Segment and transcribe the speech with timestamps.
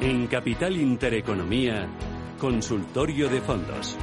[0.00, 1.86] En Capital Intereconomía,
[2.38, 3.98] Consultorio de Fondos.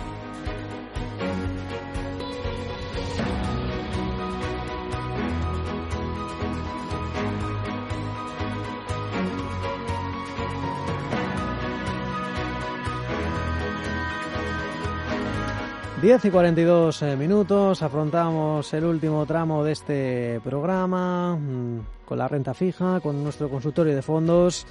[15.99, 22.27] 10 y 42 eh, minutos, afrontamos el último tramo de este programa mm, con la
[22.27, 24.67] renta fija, con nuestro consultorio de fondos,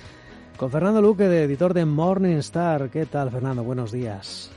[0.56, 2.88] con Fernando Luque, de editor de Morningstar.
[2.91, 3.62] ¿Qué tal, Fernando?
[3.62, 4.51] Buenos días.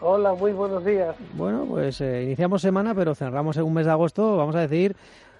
[0.00, 1.14] Hola, muy buenos días.
[1.34, 4.96] Bueno, pues eh, iniciamos semana, pero cerramos en un mes de agosto, vamos a decir,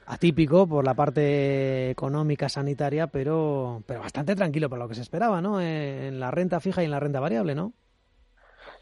[0.06, 5.40] atípico por la parte económica, sanitaria, pero, pero bastante tranquilo por lo que se esperaba,
[5.40, 5.60] ¿no?
[5.60, 7.72] En la renta fija y en la renta variable, ¿no?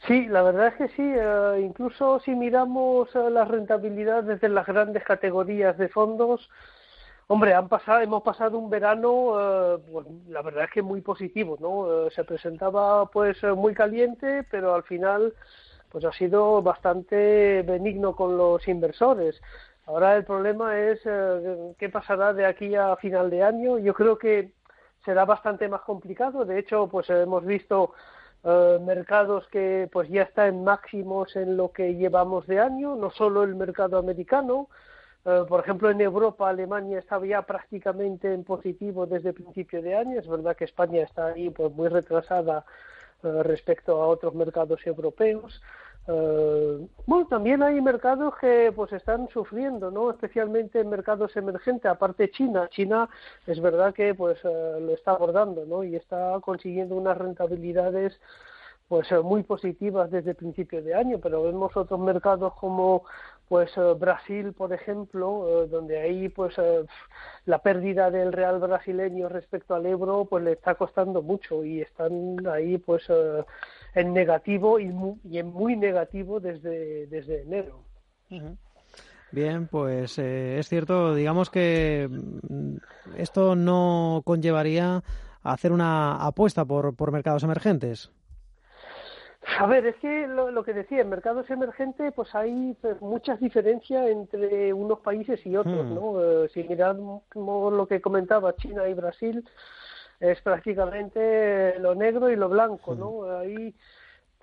[0.07, 1.03] Sí, la verdad es que sí.
[1.03, 6.49] Eh, incluso si miramos eh, las rentabilidades de las grandes categorías de fondos,
[7.33, 11.57] hombre, han pasado, hemos pasado un verano, eh, pues, la verdad es que muy positivo,
[11.61, 12.11] ¿no?
[12.11, 15.35] se presentaba pues muy caliente, pero al final
[15.91, 19.41] pues ha sido bastante benigno con los inversores.
[19.87, 23.79] Ahora el problema es qué pasará de aquí a final de año.
[23.79, 24.53] Yo creo que
[25.05, 26.45] será bastante más complicado.
[26.45, 27.93] De hecho, pues hemos visto
[28.45, 33.11] eh, mercados que pues ya está en máximos en lo que llevamos de año, no
[33.11, 34.69] solo el mercado americano,
[35.25, 40.19] eh, por ejemplo en Europa Alemania estaba ya prácticamente en positivo desde principio de año,
[40.19, 42.65] es verdad que España está ahí pues muy retrasada
[43.23, 45.63] eh, respecto a otros mercados europeos.
[46.09, 50.11] Eh, bueno, también hay mercados que pues están sufriendo, ¿no?
[50.11, 52.69] Especialmente en mercados emergentes, aparte China.
[52.71, 53.09] China
[53.47, 55.85] es verdad que pues lo está abordando, ¿no?
[55.85, 58.21] Y está consiguiendo unas rentabilidades
[58.93, 63.05] pues eh, muy positivas desde el principio de año, pero vemos otros mercados como
[63.49, 66.57] pues Brasil, por ejemplo, donde ahí pues
[67.47, 72.47] la pérdida del real brasileño respecto al euro pues le está costando mucho y están
[72.47, 73.05] ahí pues
[73.95, 74.91] en negativo y,
[75.39, 77.85] en muy negativo desde, desde enero.
[79.31, 82.77] Bien, pues eh, es cierto, digamos que mm,
[83.17, 85.03] esto no conllevaría
[85.43, 88.13] hacer una apuesta por, por mercados emergentes.
[89.59, 94.09] A ver, es que lo, que decía, en mercados emergentes pues hay pues, muchas diferencias
[94.09, 95.95] entre unos países y otros, hmm.
[95.95, 96.45] ¿no?
[96.45, 99.45] Eh, si miramos lo que comentaba China y Brasil,
[100.21, 103.25] es prácticamente lo negro y lo blanco, ¿no?
[103.39, 103.75] Ahí,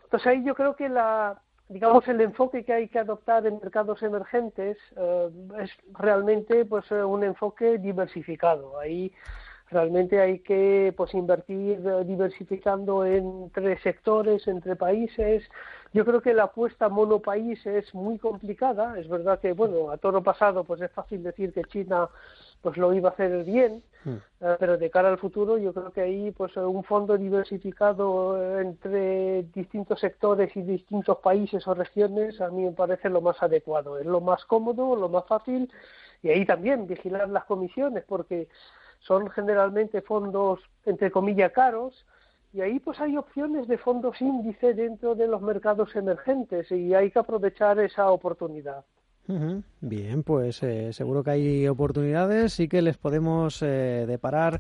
[0.04, 4.04] entonces ahí yo creo que la, digamos, el enfoque que hay que adoptar en mercados
[4.04, 5.30] emergentes eh,
[5.62, 8.78] es realmente pues un enfoque diversificado.
[8.78, 9.14] Ahí
[9.72, 15.44] realmente hay que pues invertir eh, diversificando entre sectores, entre países.
[15.94, 19.00] Yo creo que la apuesta monopaís es muy complicada.
[19.00, 22.10] Es verdad que, bueno, a toro pasado pues es fácil decir que China
[22.62, 24.16] pues lo iba a hacer bien, hmm.
[24.42, 28.62] eh, pero de cara al futuro yo creo que ahí pues un fondo diversificado eh,
[28.62, 33.98] entre distintos sectores y distintos países o regiones a mí me parece lo más adecuado,
[33.98, 35.72] es lo más cómodo, lo más fácil
[36.22, 38.50] y ahí también vigilar las comisiones porque
[39.00, 42.06] son generalmente fondos entre comillas caros
[42.54, 47.12] y ahí pues hay opciones de fondos índice dentro de los mercados emergentes y hay
[47.12, 48.84] que aprovechar esa oportunidad.
[49.80, 54.60] Bien, pues eh, seguro que hay oportunidades y que les podemos eh, deparar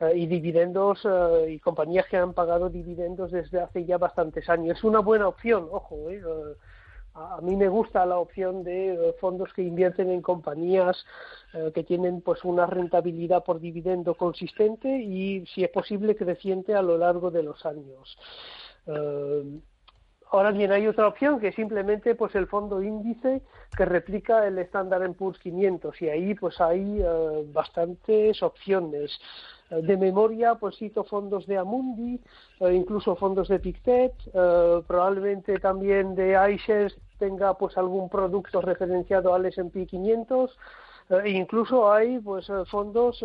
[0.00, 4.78] eh, y dividendos eh, y compañías que han pagado dividendos desde hace ya bastantes años.
[4.78, 6.22] Es una buena opción, ojo, eh,
[7.14, 11.04] a mí me gusta la opción de fondos que invierten en compañías
[11.72, 16.98] que tienen pues una rentabilidad por dividendo consistente y si es posible creciente a lo
[16.98, 18.18] largo de los años.
[20.32, 23.42] Ahora bien, hay otra opción que es simplemente pues el fondo índice
[23.76, 27.00] que replica el Standard Poor's 500 y ahí pues hay
[27.52, 29.20] bastantes opciones.
[29.70, 32.20] Eh, de memoria, pues cito fondos de Amundi,
[32.60, 39.34] eh, incluso fondos de Pictet, eh, probablemente también de iShares tenga pues algún producto referenciado
[39.34, 40.56] al S&P 500.
[41.24, 43.22] e incluso hay pues fondos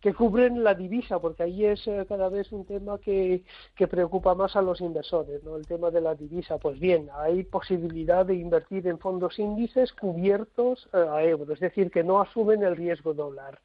[0.00, 3.44] que cubren la divisa, porque ahí es cada vez un tema que,
[3.76, 5.56] que preocupa más a los inversores, ¿no?
[5.56, 6.58] El tema de la divisa.
[6.58, 12.02] Pues bien, hay posibilidad de invertir en fondos índices cubiertos a euros, es decir, que
[12.02, 13.60] no asumen el riesgo dólar.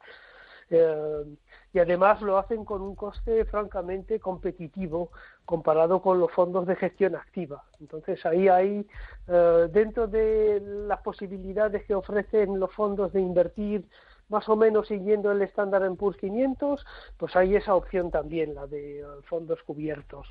[0.70, 1.24] Eh,
[1.72, 5.10] y además lo hacen con un coste francamente competitivo
[5.44, 7.64] comparado con los fondos de gestión activa.
[7.80, 8.86] Entonces ahí hay,
[9.28, 13.86] eh, dentro de las posibilidades que ofrecen los fondos de invertir
[14.28, 16.84] más o menos siguiendo el estándar en PUR 500,
[17.18, 20.26] pues hay esa opción también, la de eh, fondos cubiertos.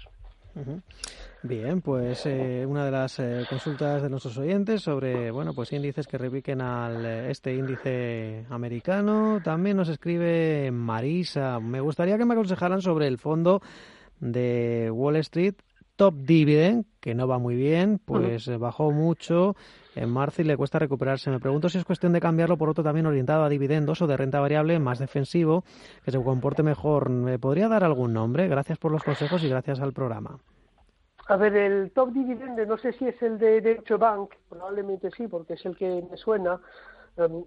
[1.43, 6.05] Bien, pues eh, una de las eh, consultas de nuestros oyentes sobre, bueno, pues índices
[6.05, 9.41] que repiquen al eh, este índice americano.
[9.43, 11.59] También nos escribe Marisa.
[11.59, 13.61] Me gustaría que me aconsejaran sobre el fondo
[14.19, 15.55] de Wall Street
[15.95, 19.55] Top Dividend, que no va muy bien, pues bajó mucho
[19.95, 21.29] en marzo y le cuesta recuperarse.
[21.29, 24.17] Me pregunto si es cuestión de cambiarlo por otro también orientado a dividendos o de
[24.17, 25.63] renta variable más defensivo,
[26.03, 27.09] que se comporte mejor.
[27.09, 28.47] ¿Me podría dar algún nombre?
[28.47, 30.37] Gracias por los consejos y gracias al programa.
[31.27, 35.27] A ver, el top dividende, no sé si es el de Deutsche Bank, probablemente sí,
[35.27, 36.59] porque es el que me suena.
[37.15, 37.43] Em,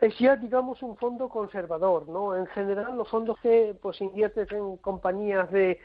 [0.00, 2.36] es ya, digamos, un fondo conservador, ¿no?
[2.36, 5.78] En general, los fondos que pues inviertes en compañías de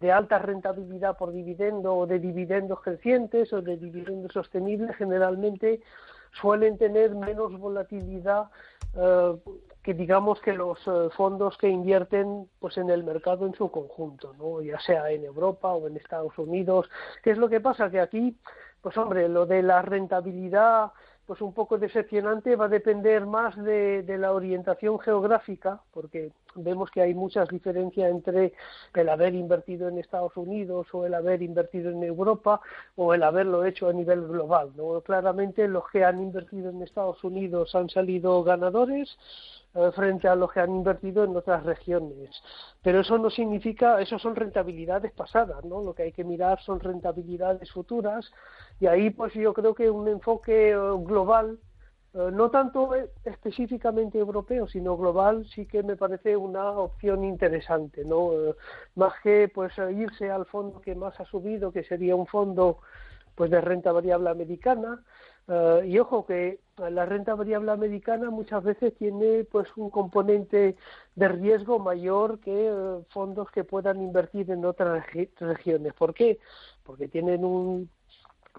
[0.00, 5.80] de alta rentabilidad por dividendo o de dividendos crecientes o de dividendos sostenibles generalmente
[6.32, 8.50] suelen tener menos volatilidad
[8.96, 9.36] eh,
[9.82, 14.34] que digamos que los eh, fondos que invierten pues en el mercado en su conjunto,
[14.38, 14.62] ¿no?
[14.62, 16.88] ya sea en Europa o en Estados Unidos.
[17.22, 17.90] ¿Qué es lo que pasa?
[17.90, 18.36] Que aquí,
[18.80, 20.92] pues hombre, lo de la rentabilidad
[21.26, 26.90] pues un poco decepcionante va a depender más de, de, la orientación geográfica, porque vemos
[26.90, 28.52] que hay muchas diferencias entre
[28.94, 32.60] el haber invertido en Estados Unidos o el haber invertido en Europa
[32.96, 34.72] o el haberlo hecho a nivel global.
[34.76, 35.00] ¿no?
[35.00, 39.16] Claramente los que han invertido en Estados Unidos han salido ganadores
[39.74, 42.30] eh, frente a los que han invertido en otras regiones.
[42.80, 45.82] Pero eso no significa, eso son rentabilidades pasadas, ¿no?
[45.82, 48.30] Lo que hay que mirar son rentabilidades futuras
[48.78, 51.58] y ahí pues yo creo que un enfoque eh, global,
[52.14, 52.90] no tanto
[53.24, 58.30] específicamente europeo, sino global, sí que me parece una opción interesante, ¿no?
[58.94, 62.78] más que pues irse al fondo que más ha subido, que sería un fondo
[63.34, 65.02] pues de renta variable americana,
[65.46, 70.76] eh, y ojo que la renta variable americana muchas veces tiene pues un componente
[71.14, 75.04] de riesgo mayor que eh, fondos que puedan invertir en otras
[75.38, 75.92] regiones.
[75.94, 76.38] ¿Por qué?
[76.82, 77.90] Porque tienen un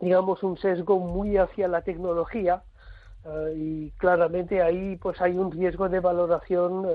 [0.01, 2.63] digamos un sesgo muy hacia la tecnología
[3.25, 6.87] eh, y claramente ahí pues hay un riesgo de valoración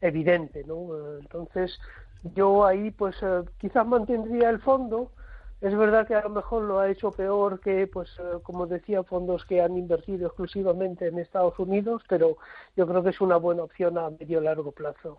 [0.00, 1.18] evidente, ¿no?
[1.18, 1.78] entonces
[2.34, 3.16] yo ahí pues
[3.58, 5.10] quizás mantendría el fondo
[5.60, 9.02] es verdad que a lo mejor lo ha hecho peor que, pues, eh, como decía,
[9.02, 12.36] fondos que han invertido exclusivamente en Estados Unidos, pero
[12.76, 15.18] yo creo que es una buena opción a medio largo plazo.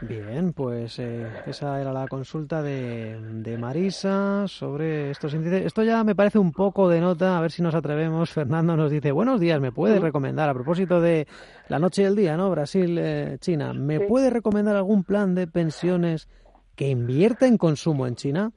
[0.00, 5.66] Bien, pues eh, esa era la consulta de, de, Marisa sobre estos índices.
[5.66, 8.30] Esto ya me parece un poco de nota, a ver si nos atrevemos.
[8.32, 11.26] Fernando nos dice, buenos días, ¿me puede recomendar, a propósito de
[11.68, 12.50] la noche y el día, ¿no?
[12.50, 16.28] Brasil, eh, China, ¿me puede recomendar algún plan de pensiones
[16.74, 18.52] que invierta en consumo en China?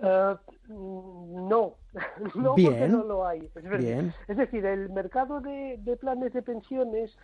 [0.00, 0.36] Uh,
[0.68, 1.74] no,
[2.34, 3.50] no porque no lo hay.
[4.28, 7.16] Es, decir, el mercado de, planes de pensiones,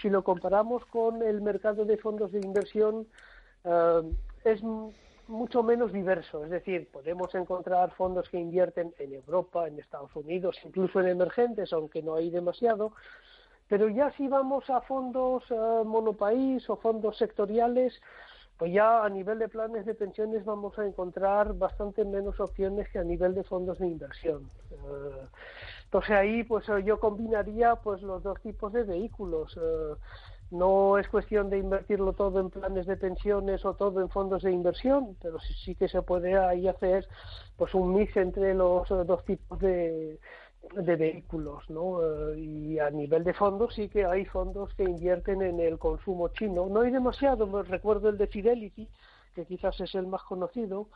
[0.00, 3.06] si lo comparamos con el mercado de fondos de inversión,
[3.64, 4.10] uh,
[4.44, 4.62] es
[5.28, 6.44] mucho menos diverso.
[6.44, 11.72] Es decir, podemos encontrar fondos que invierten en Europa, en Estados Unidos, incluso en emergentes,
[11.72, 12.92] aunque no hay demasiado.
[13.68, 18.00] Pero ya si vamos a fondos uh, monopaís o fondos sectoriales,
[18.62, 22.98] pues ya a nivel de planes de pensiones vamos a encontrar bastante menos opciones que
[23.00, 24.48] a nivel de fondos de inversión.
[24.70, 25.26] Eh,
[25.92, 29.54] entonces ahí pues eh, yo combinaría pues los dos tipos de vehículos.
[29.60, 29.94] Eh,
[30.50, 34.52] no es cuestión de invertirlo todo en planes de pensiones o todo en fondos de
[34.52, 37.06] inversión, pero sí, sí que se puede ahí hacer
[37.58, 40.18] pues un mix entre los dos tipos de,
[40.74, 42.00] de vehículos, ¿no?
[42.02, 46.28] Eh, y a nivel de fondos sí que hay fondos que invierten en el consumo
[46.28, 46.68] chino.
[46.70, 48.88] No hay demasiado, me recuerdo el de Fidelity,
[49.34, 50.88] que quizás es el más conocido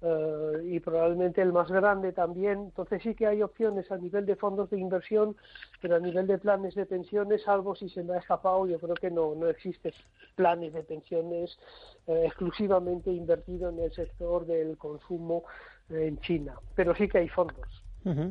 [0.00, 2.58] eh, y probablemente el más grande también.
[2.60, 5.36] Entonces sí que hay opciones a nivel de fondos de inversión,
[5.80, 8.94] pero a nivel de planes de pensiones, salvo si se me ha escapado, yo creo
[8.94, 9.92] que no, no existe
[10.34, 11.58] planes de pensiones
[12.06, 15.44] eh, exclusivamente invertido en el sector del consumo
[15.90, 16.54] en China.
[16.74, 17.66] Pero sí que hay fondos.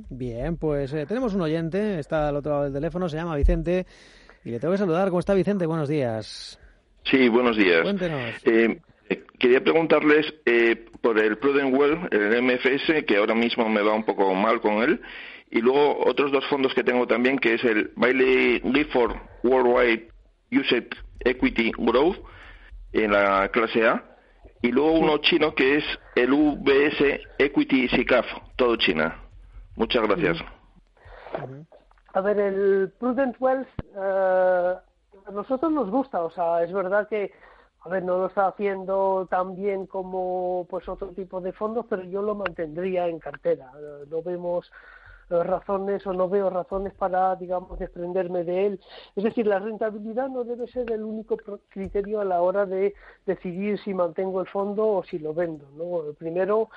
[0.10, 3.86] Bien, pues eh, tenemos un oyente, está al otro lado del teléfono, se llama Vicente
[4.44, 5.10] y le tengo que saludar.
[5.10, 5.68] ¿Cómo está Vicente?
[5.68, 6.60] Buenos días.
[7.04, 7.84] Sí, buenos días.
[7.84, 8.20] Cuéntenos.
[8.46, 8.82] Eh, Eh,
[9.40, 14.04] quería preguntarles eh, por el Prudent Well, el MFS, que ahora mismo me va un
[14.04, 15.02] poco mal con él,
[15.50, 20.10] y luego otros dos fondos que tengo también, que es el Bailey Gifford Worldwide
[20.52, 20.88] Used
[21.22, 22.18] Equity Growth
[22.94, 24.04] en la clase A,
[24.62, 25.84] y luego uno chino que es
[26.16, 29.24] el UBS Equity SICAF, todo China.
[29.76, 30.38] Muchas gracias.
[32.14, 34.74] A ver, el Prudent Wealth eh,
[35.28, 37.32] a nosotros nos gusta, o sea, es verdad que
[37.90, 42.36] no lo está haciendo tan bien como pues otro tipo de fondos, pero yo lo
[42.36, 43.72] mantendría en cartera.
[43.80, 44.72] Eh, no vemos
[45.30, 48.80] eh, razones o no veo razones para, digamos, desprenderme de él.
[49.16, 51.38] Es decir, la rentabilidad no debe ser el único
[51.70, 52.94] criterio a la hora de
[53.26, 55.66] decidir si mantengo el fondo o si lo vendo.
[55.76, 56.14] ¿no?
[56.14, 56.70] Primero,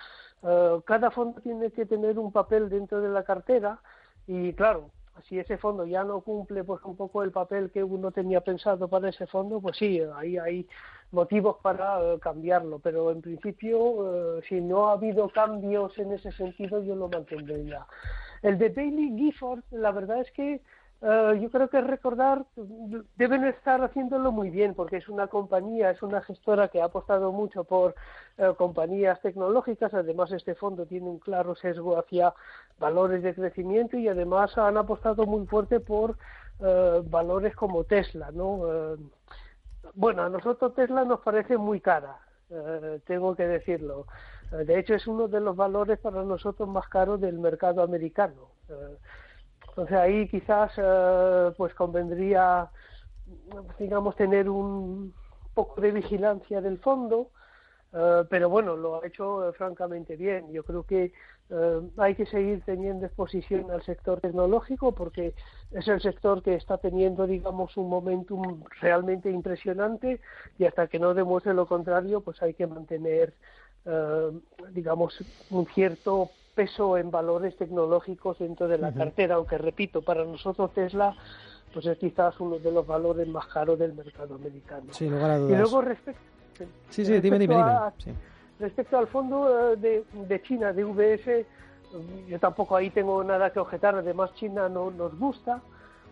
[0.43, 3.81] eh, cada fondo tiene que tener un papel dentro de la cartera
[4.27, 4.91] y, claro,
[5.29, 8.89] si ese fondo ya no cumple pues un poco el papel que uno tenía pensado
[8.89, 10.67] para ese fondo, pues sí, ahí hay
[11.13, 16.33] motivos para eh, cambiarlo, pero en principio eh, si no ha habido cambios en ese
[16.33, 17.87] sentido yo lo mantendría.
[18.43, 20.61] El de Bailey Gifford, la verdad es que
[21.03, 22.45] eh, yo creo que recordar,
[23.17, 27.33] deben estar haciéndolo muy bien porque es una compañía, es una gestora que ha apostado
[27.33, 27.95] mucho por
[28.37, 29.95] eh, compañías tecnológicas.
[29.95, 32.35] Además, este fondo tiene un claro sesgo hacia
[32.79, 36.19] valores de crecimiento y además han apostado muy fuerte por
[36.61, 38.31] eh, valores como Tesla.
[38.31, 38.97] ¿no?
[39.95, 42.19] bueno, a nosotros Tesla nos parece muy cara,
[43.07, 44.07] tengo que decirlo.
[44.51, 48.51] De hecho, es uno de los valores para nosotros más caros del mercado americano.
[49.81, 52.71] Entonces ahí quizás eh, pues convendría,
[53.79, 55.15] digamos, tener un
[55.55, 57.31] poco de vigilancia del fondo,
[57.95, 60.53] eh, pero bueno, lo ha hecho eh, francamente bien.
[60.53, 61.15] Yo creo que
[61.97, 65.35] hay que seguir teniendo exposición al sector tecnológico porque
[65.73, 70.21] es el sector que está teniendo, digamos, un momentum realmente impresionante
[70.59, 73.35] y hasta que no demuestre lo contrario, pues hay que mantener,
[74.73, 75.19] digamos,
[75.51, 81.17] un cierto peso en valores tecnológicos dentro de la cartera, aunque repito, para nosotros Tesla
[81.73, 84.93] pues es quizás uno de los valores más caros del mercado americano.
[84.93, 85.53] Sí, lugar a dudas.
[85.53, 86.21] Y luego respecto,
[86.89, 87.65] sí, sí, dime, dime,
[88.59, 91.47] Respecto al fondo eh, de, China, de VS,
[92.29, 95.63] yo tampoco ahí tengo nada que objetar, además China no nos gusta,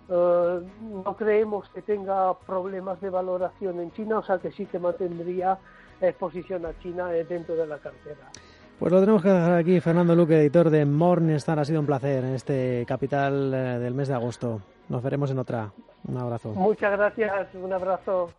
[0.08, 0.60] eh,
[1.04, 5.58] no creemos que tenga problemas de valoración en China, o sea que sí que mantendría
[6.00, 8.30] exposición a China eh, dentro de la cartera.
[8.78, 9.80] Pues lo tenemos que dejar aquí.
[9.80, 11.58] Fernando Luque, editor de Morningstar.
[11.58, 14.60] Ha sido un placer en este capital eh, del mes de agosto.
[14.88, 15.72] Nos veremos en otra.
[16.06, 16.50] Un abrazo.
[16.50, 17.48] Muchas gracias.
[17.54, 18.30] Un abrazo.